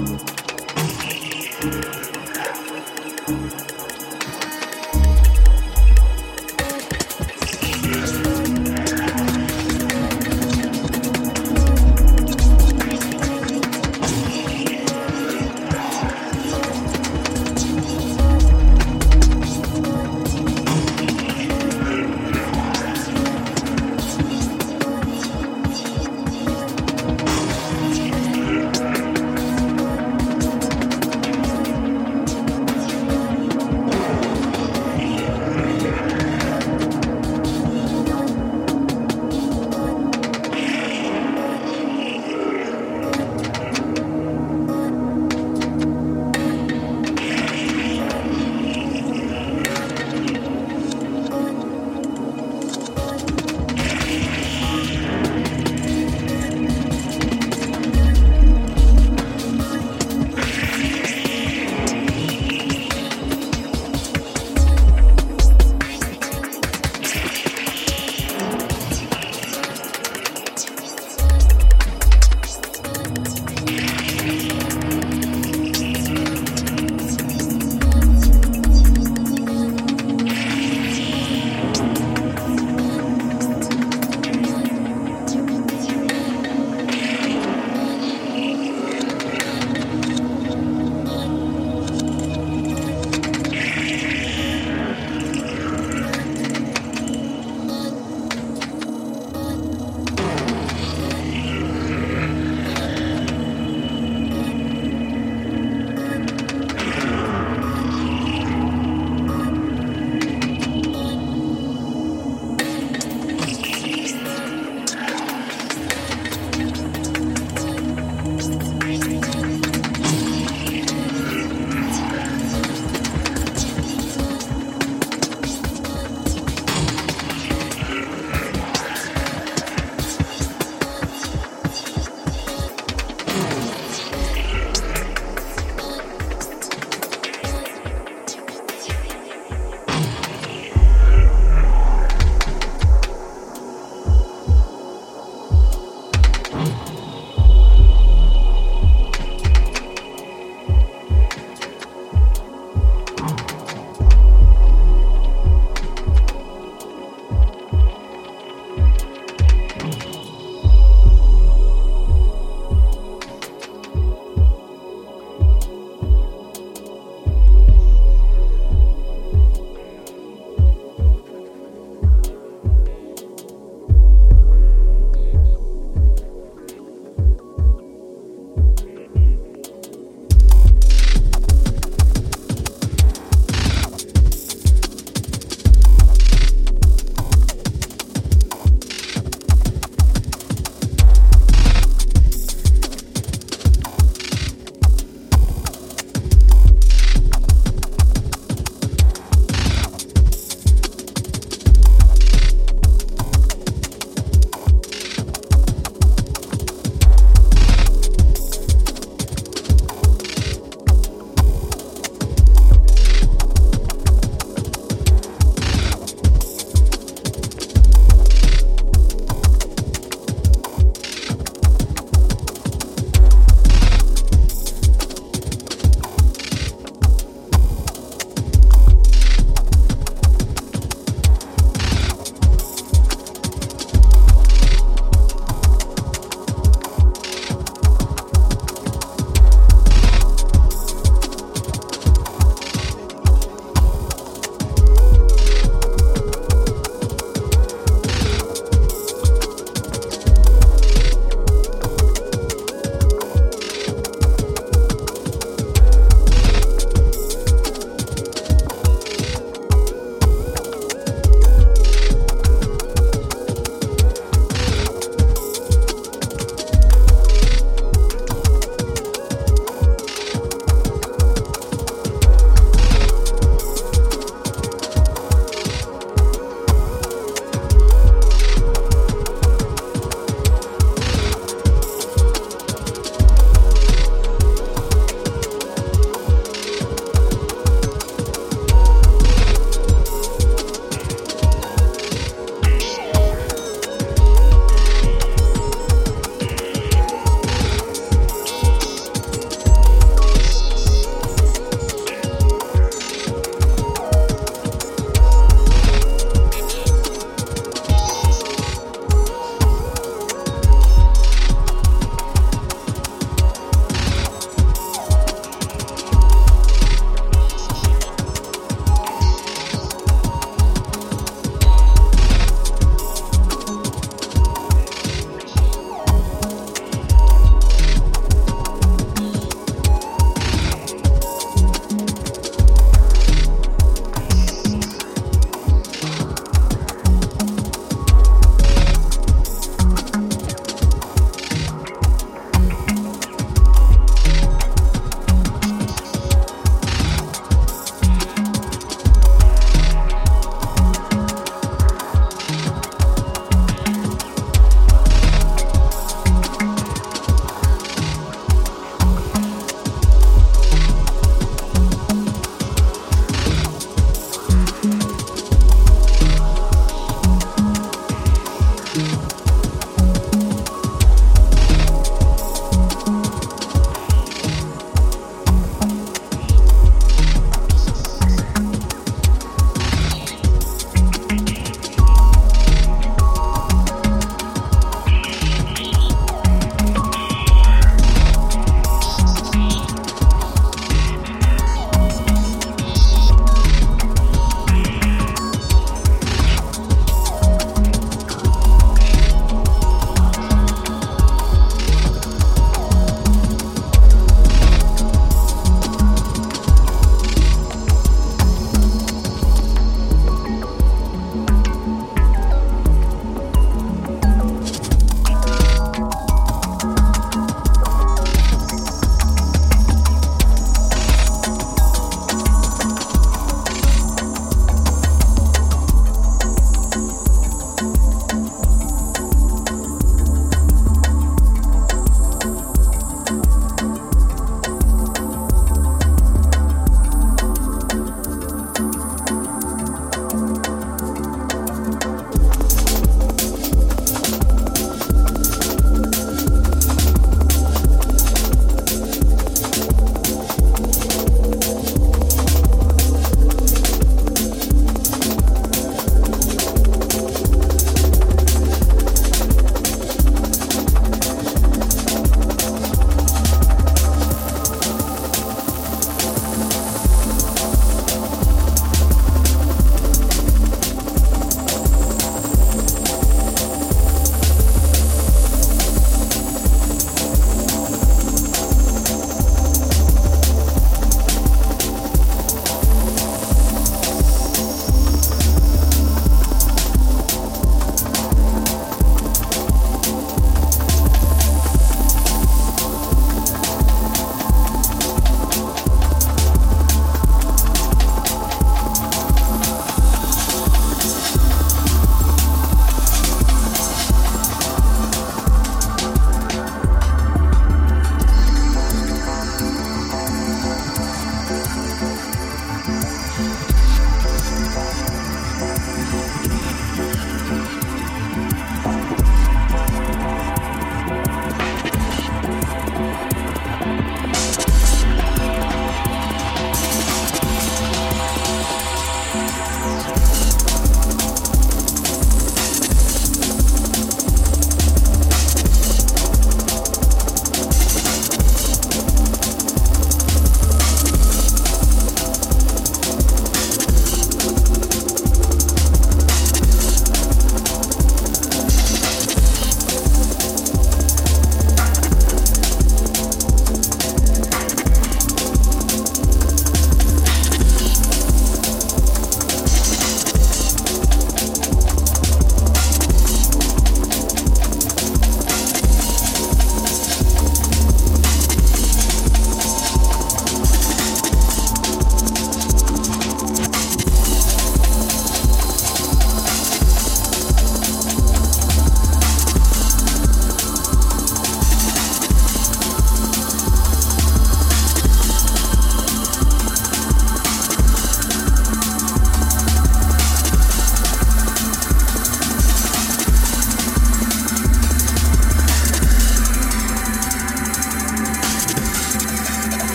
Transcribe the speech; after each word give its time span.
Bye. 0.00 0.39